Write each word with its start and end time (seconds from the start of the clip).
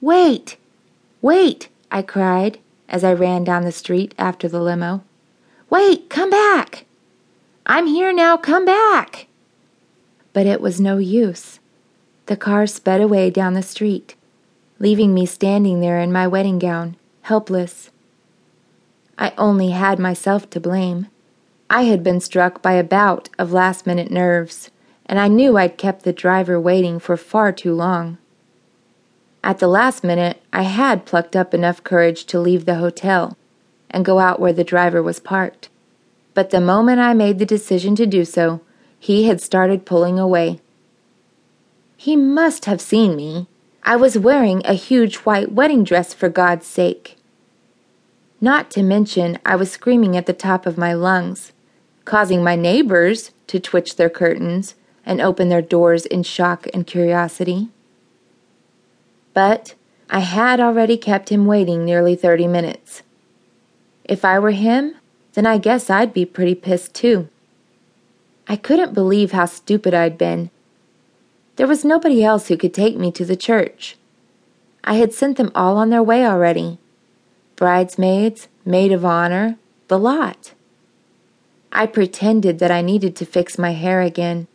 Wait! 0.00 0.56
Wait! 1.22 1.68
I 1.90 2.02
cried 2.02 2.58
as 2.88 3.02
I 3.02 3.12
ran 3.12 3.44
down 3.44 3.64
the 3.64 3.72
street 3.72 4.14
after 4.18 4.48
the 4.48 4.60
limo. 4.60 5.02
Wait! 5.70 6.10
Come 6.10 6.30
back! 6.30 6.84
I'm 7.64 7.86
here 7.86 8.12
now, 8.12 8.36
come 8.36 8.64
back! 8.64 9.26
But 10.32 10.46
it 10.46 10.60
was 10.60 10.80
no 10.80 10.98
use. 10.98 11.58
The 12.26 12.36
car 12.36 12.66
sped 12.66 13.00
away 13.00 13.30
down 13.30 13.54
the 13.54 13.62
street, 13.62 14.14
leaving 14.78 15.14
me 15.14 15.26
standing 15.26 15.80
there 15.80 15.98
in 15.98 16.12
my 16.12 16.26
wedding 16.26 16.58
gown, 16.58 16.96
helpless. 17.22 17.90
I 19.18 19.32
only 19.38 19.70
had 19.70 19.98
myself 19.98 20.50
to 20.50 20.60
blame. 20.60 21.06
I 21.70 21.82
had 21.82 22.04
been 22.04 22.20
struck 22.20 22.60
by 22.60 22.72
a 22.72 22.84
bout 22.84 23.28
of 23.38 23.52
last 23.52 23.86
minute 23.86 24.10
nerves, 24.10 24.70
and 25.06 25.18
I 25.18 25.28
knew 25.28 25.56
I'd 25.56 25.78
kept 25.78 26.02
the 26.02 26.12
driver 26.12 26.60
waiting 26.60 26.98
for 26.98 27.16
far 27.16 27.50
too 27.50 27.74
long. 27.74 28.18
At 29.46 29.60
the 29.60 29.68
last 29.68 30.04
minute, 30.04 30.42
I 30.52 30.64
had 30.64 31.06
plucked 31.06 31.34
up 31.34 31.54
enough 31.54 31.82
courage 31.82 32.26
to 32.26 32.38
leave 32.38 32.66
the 32.66 32.74
hotel 32.74 33.38
and 33.88 34.04
go 34.04 34.18
out 34.18 34.40
where 34.40 34.52
the 34.52 34.64
driver 34.64 35.02
was 35.02 35.20
parked 35.20 35.70
but 36.36 36.50
the 36.50 36.60
moment 36.60 37.00
I 37.00 37.14
made 37.14 37.38
the 37.38 37.46
decision 37.46 37.96
to 37.96 38.04
do 38.04 38.22
so, 38.26 38.60
he 38.98 39.24
had 39.24 39.40
started 39.40 39.86
pulling 39.86 40.18
away. 40.18 40.60
He 41.96 42.14
must 42.14 42.66
have 42.66 42.82
seen 42.82 43.16
me. 43.16 43.46
I 43.82 43.96
was 43.96 44.18
wearing 44.18 44.60
a 44.66 44.74
huge 44.74 45.16
white 45.24 45.52
wedding 45.52 45.82
dress 45.82 46.12
for 46.12 46.28
God's 46.28 46.66
sake. 46.66 47.16
Not 48.38 48.70
to 48.72 48.82
mention, 48.82 49.38
I 49.46 49.56
was 49.56 49.70
screaming 49.72 50.14
at 50.14 50.26
the 50.26 50.34
top 50.34 50.66
of 50.66 50.76
my 50.76 50.92
lungs, 50.92 51.52
causing 52.04 52.44
my 52.44 52.54
neighbors 52.54 53.30
to 53.46 53.58
twitch 53.58 53.96
their 53.96 54.10
curtains 54.10 54.74
and 55.06 55.22
open 55.22 55.48
their 55.48 55.62
doors 55.62 56.04
in 56.04 56.22
shock 56.22 56.66
and 56.74 56.86
curiosity. 56.86 57.70
But 59.36 59.74
I 60.08 60.20
had 60.20 60.60
already 60.60 60.96
kept 60.96 61.28
him 61.28 61.44
waiting 61.44 61.84
nearly 61.84 62.16
30 62.16 62.48
minutes. 62.48 63.02
If 64.02 64.24
I 64.24 64.38
were 64.38 64.52
him, 64.52 64.94
then 65.34 65.44
I 65.44 65.58
guess 65.58 65.90
I'd 65.90 66.14
be 66.14 66.24
pretty 66.24 66.54
pissed 66.54 66.94
too. 66.94 67.28
I 68.48 68.56
couldn't 68.56 68.94
believe 68.94 69.32
how 69.32 69.44
stupid 69.44 69.92
I'd 69.92 70.16
been. 70.16 70.48
There 71.56 71.66
was 71.66 71.84
nobody 71.84 72.24
else 72.24 72.48
who 72.48 72.56
could 72.56 72.72
take 72.72 72.96
me 72.96 73.12
to 73.12 73.26
the 73.26 73.36
church. 73.36 73.98
I 74.82 74.94
had 74.94 75.12
sent 75.12 75.36
them 75.36 75.52
all 75.54 75.76
on 75.76 75.90
their 75.90 76.02
way 76.02 76.26
already 76.26 76.78
bridesmaids, 77.56 78.48
maid 78.64 78.90
of 78.90 79.04
honor, 79.04 79.58
the 79.88 79.98
lot. 79.98 80.54
I 81.72 81.84
pretended 81.84 82.58
that 82.60 82.70
I 82.70 82.80
needed 82.80 83.14
to 83.16 83.26
fix 83.26 83.58
my 83.58 83.72
hair 83.72 84.00
again, 84.00 84.46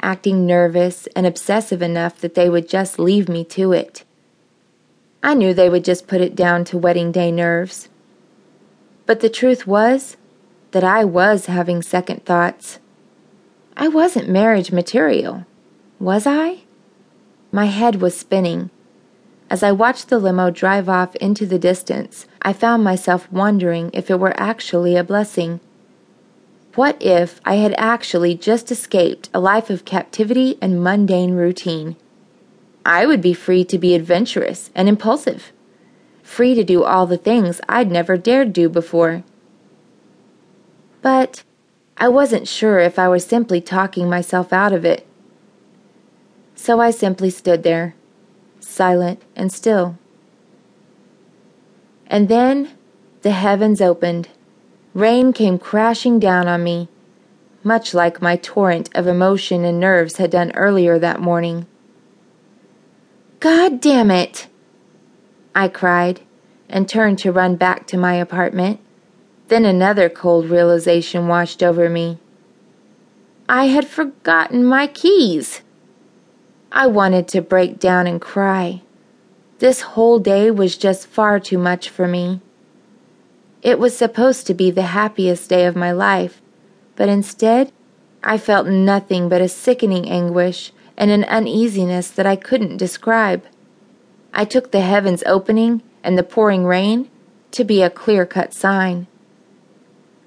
acting 0.00 0.46
nervous 0.46 1.08
and 1.16 1.26
obsessive 1.26 1.82
enough 1.82 2.20
that 2.20 2.36
they 2.36 2.48
would 2.48 2.68
just 2.68 3.00
leave 3.00 3.28
me 3.28 3.44
to 3.46 3.72
it. 3.72 4.04
I 5.22 5.34
knew 5.34 5.52
they 5.52 5.68
would 5.68 5.84
just 5.84 6.06
put 6.06 6.20
it 6.20 6.36
down 6.36 6.64
to 6.66 6.78
wedding 6.78 7.12
day 7.12 7.32
nerves. 7.32 7.88
But 9.06 9.20
the 9.20 9.28
truth 9.28 9.66
was, 9.66 10.16
that 10.72 10.84
I 10.84 11.04
was 11.04 11.46
having 11.46 11.82
second 11.82 12.24
thoughts. 12.24 12.78
I 13.76 13.88
wasn't 13.88 14.28
marriage 14.28 14.70
material, 14.70 15.46
was 15.98 16.26
I? 16.26 16.62
My 17.50 17.66
head 17.66 18.02
was 18.02 18.16
spinning. 18.16 18.70
As 19.50 19.62
I 19.62 19.72
watched 19.72 20.08
the 20.08 20.18
limo 20.18 20.50
drive 20.50 20.88
off 20.88 21.16
into 21.16 21.46
the 21.46 21.58
distance, 21.58 22.26
I 22.42 22.52
found 22.52 22.84
myself 22.84 23.32
wondering 23.32 23.90
if 23.94 24.10
it 24.10 24.20
were 24.20 24.38
actually 24.38 24.94
a 24.94 25.04
blessing. 25.04 25.60
What 26.74 27.00
if 27.02 27.40
I 27.44 27.54
had 27.54 27.74
actually 27.78 28.34
just 28.34 28.70
escaped 28.70 29.30
a 29.32 29.40
life 29.40 29.70
of 29.70 29.86
captivity 29.86 30.58
and 30.60 30.82
mundane 30.84 31.32
routine? 31.32 31.96
I 32.88 33.04
would 33.04 33.20
be 33.20 33.34
free 33.34 33.64
to 33.66 33.76
be 33.76 33.94
adventurous 33.94 34.70
and 34.74 34.88
impulsive, 34.88 35.52
free 36.22 36.54
to 36.54 36.64
do 36.64 36.84
all 36.84 37.06
the 37.06 37.18
things 37.18 37.60
I'd 37.68 37.90
never 37.90 38.16
dared 38.16 38.54
do 38.54 38.70
before. 38.70 39.24
But 41.02 41.42
I 41.98 42.08
wasn't 42.08 42.48
sure 42.48 42.78
if 42.78 42.98
I 42.98 43.06
was 43.08 43.26
simply 43.26 43.60
talking 43.60 44.08
myself 44.08 44.54
out 44.54 44.72
of 44.72 44.86
it. 44.86 45.06
So 46.54 46.80
I 46.80 46.90
simply 46.90 47.28
stood 47.28 47.62
there, 47.62 47.94
silent 48.58 49.20
and 49.36 49.52
still. 49.52 49.98
And 52.06 52.30
then 52.30 52.70
the 53.20 53.32
heavens 53.32 53.82
opened. 53.82 54.30
Rain 54.94 55.34
came 55.34 55.58
crashing 55.58 56.18
down 56.18 56.48
on 56.48 56.64
me, 56.64 56.88
much 57.62 57.92
like 57.92 58.22
my 58.22 58.36
torrent 58.36 58.88
of 58.94 59.06
emotion 59.06 59.66
and 59.66 59.78
nerves 59.78 60.16
had 60.16 60.30
done 60.30 60.52
earlier 60.52 60.98
that 60.98 61.20
morning. 61.20 61.66
God 63.40 63.80
damn 63.80 64.10
it! 64.10 64.48
I 65.54 65.68
cried 65.68 66.22
and 66.68 66.88
turned 66.88 67.18
to 67.20 67.32
run 67.32 67.56
back 67.56 67.86
to 67.86 67.96
my 67.96 68.14
apartment. 68.14 68.80
Then 69.46 69.64
another 69.64 70.08
cold 70.08 70.50
realization 70.50 71.28
washed 71.28 71.62
over 71.62 71.88
me. 71.88 72.18
I 73.48 73.66
had 73.66 73.86
forgotten 73.86 74.64
my 74.64 74.88
keys. 74.88 75.62
I 76.72 76.86
wanted 76.88 77.28
to 77.28 77.40
break 77.40 77.78
down 77.78 78.06
and 78.06 78.20
cry. 78.20 78.82
This 79.58 79.80
whole 79.80 80.18
day 80.18 80.50
was 80.50 80.76
just 80.76 81.06
far 81.06 81.40
too 81.40 81.58
much 81.58 81.88
for 81.88 82.06
me. 82.06 82.40
It 83.62 83.78
was 83.78 83.96
supposed 83.96 84.46
to 84.48 84.54
be 84.54 84.70
the 84.70 84.82
happiest 84.82 85.48
day 85.48 85.64
of 85.64 85.76
my 85.76 85.92
life, 85.92 86.42
but 86.94 87.08
instead, 87.08 87.72
I 88.22 88.36
felt 88.36 88.66
nothing 88.66 89.28
but 89.28 89.40
a 89.40 89.48
sickening 89.48 90.10
anguish 90.10 90.72
and 90.98 91.10
an 91.10 91.24
uneasiness 91.24 92.10
that 92.10 92.26
I 92.26 92.36
couldn't 92.36 92.76
describe. 92.76 93.46
I 94.34 94.44
took 94.44 94.72
the 94.72 94.82
heavens 94.82 95.22
opening 95.24 95.80
and 96.04 96.18
the 96.18 96.22
pouring 96.22 96.66
rain 96.66 97.08
to 97.52 97.64
be 97.64 97.80
a 97.80 97.88
clear 97.88 98.26
cut 98.26 98.52
sign. 98.52 99.06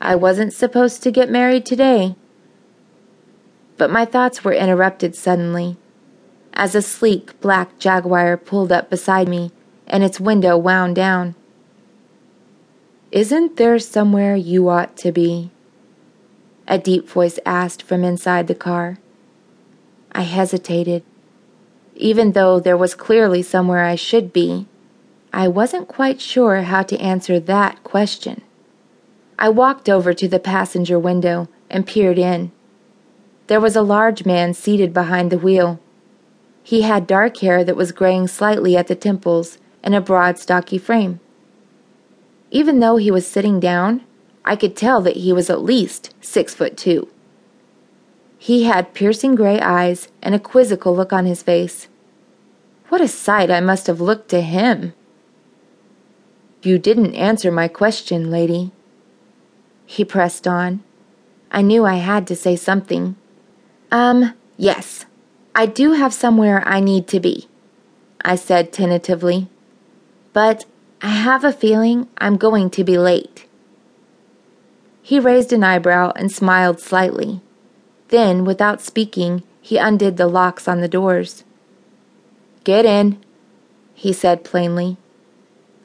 I 0.00 0.16
wasn't 0.16 0.52
supposed 0.52 1.02
to 1.04 1.12
get 1.12 1.30
married 1.30 1.64
today. 1.64 2.16
But 3.76 3.90
my 3.90 4.04
thoughts 4.04 4.42
were 4.42 4.52
interrupted 4.52 5.14
suddenly 5.14 5.76
as 6.54 6.74
a 6.74 6.82
sleek 6.82 7.38
black 7.40 7.78
Jaguar 7.78 8.36
pulled 8.36 8.72
up 8.72 8.88
beside 8.88 9.28
me 9.28 9.50
and 9.86 10.02
its 10.02 10.20
window 10.20 10.56
wound 10.56 10.96
down. 10.96 11.34
Isn't 13.12 13.56
there 13.56 13.78
somewhere 13.78 14.34
you 14.34 14.68
ought 14.68 14.96
to 14.98 15.12
be? 15.12 15.50
A 16.66 16.78
deep 16.78 17.08
voice 17.08 17.38
asked 17.44 17.82
from 17.82 18.02
inside 18.02 18.46
the 18.46 18.54
car. 18.54 18.98
I 20.14 20.22
hesitated. 20.22 21.02
Even 21.96 22.32
though 22.32 22.60
there 22.60 22.76
was 22.76 22.94
clearly 22.94 23.42
somewhere 23.42 23.84
I 23.84 23.96
should 23.96 24.32
be, 24.32 24.66
I 25.32 25.48
wasn't 25.48 25.88
quite 25.88 26.20
sure 26.20 26.62
how 26.62 26.82
to 26.84 26.98
answer 26.98 27.40
that 27.40 27.82
question. 27.82 28.42
I 29.38 29.48
walked 29.48 29.88
over 29.88 30.14
to 30.14 30.28
the 30.28 30.38
passenger 30.38 30.98
window 30.98 31.48
and 31.68 31.86
peered 31.86 32.18
in. 32.18 32.52
There 33.48 33.60
was 33.60 33.74
a 33.74 33.82
large 33.82 34.24
man 34.24 34.54
seated 34.54 34.94
behind 34.94 35.30
the 35.30 35.38
wheel. 35.38 35.80
He 36.62 36.82
had 36.82 37.06
dark 37.06 37.38
hair 37.38 37.64
that 37.64 37.76
was 37.76 37.92
graying 37.92 38.28
slightly 38.28 38.76
at 38.76 38.86
the 38.86 38.94
temples 38.94 39.58
and 39.82 39.94
a 39.94 40.00
broad, 40.00 40.38
stocky 40.38 40.78
frame. 40.78 41.20
Even 42.50 42.78
though 42.78 42.96
he 42.96 43.10
was 43.10 43.26
sitting 43.26 43.58
down, 43.58 44.02
I 44.44 44.56
could 44.56 44.76
tell 44.76 45.00
that 45.02 45.16
he 45.16 45.32
was 45.32 45.50
at 45.50 45.62
least 45.62 46.14
six 46.20 46.54
foot 46.54 46.76
two. 46.76 47.08
He 48.44 48.64
had 48.64 48.92
piercing 48.92 49.36
gray 49.36 49.58
eyes 49.58 50.08
and 50.20 50.34
a 50.34 50.38
quizzical 50.38 50.94
look 50.94 51.14
on 51.14 51.24
his 51.24 51.42
face. 51.42 51.88
What 52.90 53.00
a 53.00 53.08
sight 53.08 53.50
I 53.50 53.60
must 53.60 53.86
have 53.86 54.02
looked 54.02 54.28
to 54.28 54.42
him! 54.42 54.92
You 56.62 56.78
didn't 56.78 57.14
answer 57.14 57.50
my 57.50 57.68
question, 57.68 58.30
lady, 58.30 58.70
he 59.86 60.04
pressed 60.04 60.46
on. 60.46 60.82
I 61.50 61.62
knew 61.62 61.86
I 61.86 61.94
had 61.94 62.26
to 62.26 62.36
say 62.36 62.54
something. 62.54 63.16
Um, 63.90 64.34
yes, 64.58 65.06
I 65.54 65.64
do 65.64 65.92
have 65.92 66.12
somewhere 66.12 66.62
I 66.68 66.80
need 66.80 67.08
to 67.08 67.20
be, 67.20 67.48
I 68.22 68.36
said 68.36 68.74
tentatively. 68.74 69.48
But 70.34 70.66
I 71.00 71.08
have 71.08 71.44
a 71.44 71.50
feeling 71.50 72.08
I'm 72.18 72.36
going 72.36 72.68
to 72.76 72.84
be 72.84 72.98
late. 72.98 73.46
He 75.00 75.18
raised 75.18 75.50
an 75.54 75.64
eyebrow 75.64 76.12
and 76.14 76.30
smiled 76.30 76.78
slightly. 76.78 77.40
Then, 78.14 78.44
without 78.44 78.80
speaking, 78.80 79.42
he 79.60 79.76
undid 79.76 80.18
the 80.18 80.28
locks 80.28 80.68
on 80.68 80.80
the 80.80 80.86
doors. 80.86 81.42
Get 82.62 82.84
in, 82.84 83.18
he 83.92 84.12
said 84.12 84.44
plainly. 84.44 84.98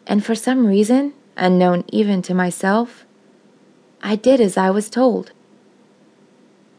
And 0.06 0.24
for 0.24 0.36
some 0.36 0.68
reason, 0.68 1.14
unknown 1.38 1.86
even 1.88 2.22
to 2.22 2.36
myself, 2.36 3.04
I 4.04 4.16
did 4.16 4.40
as 4.40 4.58
I 4.58 4.70
was 4.70 4.92
told. 4.92 5.32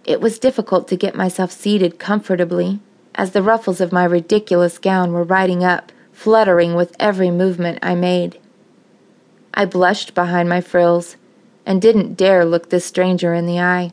It 0.05 0.21
was 0.21 0.39
difficult 0.39 0.87
to 0.87 0.97
get 0.97 1.17
myself 1.17 1.51
seated 1.51 1.99
comfortably, 1.99 2.79
as 3.17 3.33
the 3.33 3.43
ruffles 3.43 3.81
of 3.81 3.91
my 3.91 4.05
ridiculous 4.05 4.79
gown 4.79 5.13
were 5.13 5.25
riding 5.25 5.65
up, 5.65 5.91
fluttering 6.13 6.77
with 6.77 6.95
every 7.01 7.33
movement 7.33 7.81
I 7.83 7.97
made. 7.97 8.39
I 9.53 9.65
blushed 9.65 10.15
behind 10.15 10.49
my 10.49 10.61
frills 10.61 11.17
and 11.67 11.83
didn't 11.83 12.15
dare 12.15 12.45
look 12.45 12.71
this 12.71 12.87
stranger 12.87 13.35
in 13.35 13.47
the 13.47 13.59
eye. 13.59 13.91